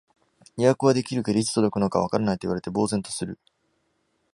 [0.57, 3.37] 予約はできるけど、いつ届くのかわからないと言われて呆然とする